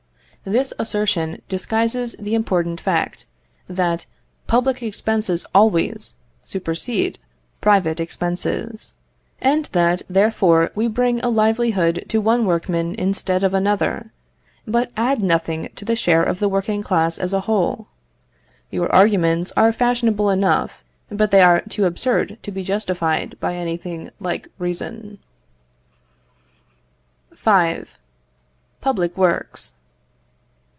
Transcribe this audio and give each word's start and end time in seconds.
This 0.43 0.73
assertion 0.79 1.43
disguises 1.49 2.15
the 2.17 2.33
important 2.33 2.81
fact, 2.81 3.27
that 3.69 4.07
public 4.47 4.81
expenses 4.81 5.45
always 5.53 6.15
supersede 6.43 7.19
private 7.61 7.99
expenses, 7.99 8.95
and 9.39 9.65
that 9.65 10.01
therefore 10.09 10.71
we 10.73 10.87
bring 10.87 11.19
a 11.19 11.29
livelihood 11.29 12.05
to 12.09 12.19
one 12.19 12.47
workman 12.47 12.95
instead 12.95 13.43
of 13.43 13.53
another, 13.53 14.11
but 14.65 14.91
add 14.97 15.21
nothing 15.21 15.69
to 15.75 15.85
the 15.85 15.95
share 15.95 16.23
of 16.23 16.39
the 16.39 16.49
working 16.49 16.81
class 16.81 17.19
as 17.19 17.33
a 17.33 17.41
whole. 17.41 17.89
Your 18.71 18.91
arguments 18.91 19.53
are 19.55 19.71
fashionable 19.71 20.31
enough, 20.31 20.83
but 21.11 21.29
they 21.29 21.41
are 21.43 21.61
too 21.61 21.85
absurd 21.85 22.39
to 22.41 22.51
be 22.51 22.63
justified 22.63 23.37
by 23.39 23.53
anything 23.53 24.09
like 24.19 24.47
reason. 24.57 25.19
V. 27.29 27.83
Public 28.81 29.15
Works. 29.15 29.73